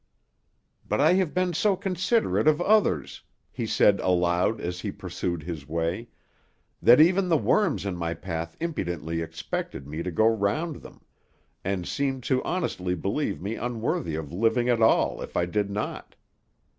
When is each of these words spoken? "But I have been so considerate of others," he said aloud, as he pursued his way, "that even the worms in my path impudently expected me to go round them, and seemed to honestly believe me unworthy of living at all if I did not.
"But 0.83 0.99
I 0.99 1.13
have 1.13 1.31
been 1.31 1.53
so 1.53 1.75
considerate 1.75 2.47
of 2.47 2.59
others," 2.59 3.21
he 3.51 3.67
said 3.67 3.99
aloud, 3.99 4.59
as 4.59 4.79
he 4.79 4.91
pursued 4.91 5.43
his 5.43 5.67
way, 5.69 6.09
"that 6.81 6.99
even 6.99 7.29
the 7.29 7.37
worms 7.37 7.85
in 7.85 7.95
my 7.95 8.15
path 8.15 8.57
impudently 8.59 9.21
expected 9.21 9.85
me 9.85 10.01
to 10.01 10.09
go 10.09 10.25
round 10.25 10.77
them, 10.77 11.01
and 11.63 11.87
seemed 11.87 12.23
to 12.23 12.43
honestly 12.43 12.95
believe 12.95 13.39
me 13.43 13.53
unworthy 13.53 14.15
of 14.15 14.33
living 14.33 14.69
at 14.69 14.81
all 14.81 15.21
if 15.21 15.37
I 15.37 15.45
did 15.45 15.69
not. 15.69 16.15